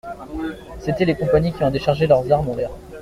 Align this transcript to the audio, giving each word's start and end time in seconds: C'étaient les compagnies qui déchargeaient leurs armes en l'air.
C'étaient 0.79 1.05
les 1.05 1.13
compagnies 1.15 1.53
qui 1.53 1.59
déchargeaient 1.69 2.07
leurs 2.07 2.31
armes 2.31 2.49
en 2.49 2.55
l'air. 2.55 2.71